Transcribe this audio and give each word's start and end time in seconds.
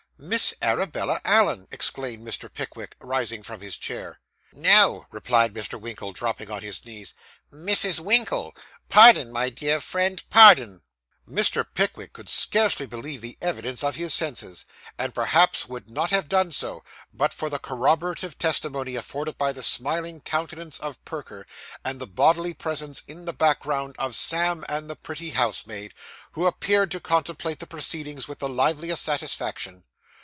'Miss 0.23 0.53
Arabella 0.61 1.19
Allen!' 1.25 1.67
exclaimed 1.71 2.23
Mr. 2.23 2.47
Pickwick, 2.47 2.95
rising 2.99 3.41
from 3.41 3.59
his 3.61 3.75
chair. 3.75 4.19
'No,' 4.53 5.07
replied 5.09 5.55
Mr. 5.55 5.81
Winkle, 5.81 6.13
dropping 6.13 6.51
on 6.51 6.61
his 6.61 6.85
knees. 6.85 7.15
'Mrs. 7.51 7.97
Winkle. 7.99 8.55
Pardon, 8.87 9.31
my 9.31 9.49
dear 9.49 9.81
friend, 9.81 10.21
pardon!' 10.29 10.83
Mr. 11.27 11.65
Pickwick 11.73 12.13
could 12.13 12.29
scarcely 12.29 12.85
believe 12.85 13.21
the 13.21 13.35
evidence 13.41 13.83
of 13.83 13.95
his 13.95 14.13
senses, 14.13 14.63
and 14.95 15.15
perhaps 15.15 15.65
would 15.65 15.89
not 15.89 16.11
have 16.11 16.29
done 16.29 16.51
so, 16.51 16.83
but 17.11 17.33
for 17.33 17.49
the 17.49 17.57
corroborative 17.57 18.37
testimony 18.37 18.95
afforded 18.95 19.39
by 19.39 19.51
the 19.51 19.63
smiling 19.63 20.21
countenance 20.21 20.77
of 20.79 21.03
Perker, 21.03 21.47
and 21.83 21.99
the 21.99 22.05
bodily 22.05 22.53
presence, 22.53 23.01
in 23.07 23.25
the 23.25 23.33
background, 23.33 23.95
of 23.97 24.15
Sam 24.15 24.63
and 24.69 24.87
the 24.87 24.95
pretty 24.95 25.31
housemaid; 25.31 25.95
who 26.33 26.45
appeared 26.45 26.91
to 26.91 26.99
contemplate 26.99 27.57
the 27.57 27.65
proceedings 27.65 28.27
with 28.27 28.37
the 28.37 28.47
liveliest 28.49 29.01
satisfaction. 29.01 29.85